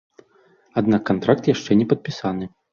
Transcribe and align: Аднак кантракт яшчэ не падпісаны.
Аднак 0.83 1.05
кантракт 1.11 1.53
яшчэ 1.55 1.71
не 1.85 1.89
падпісаны. 1.95 2.45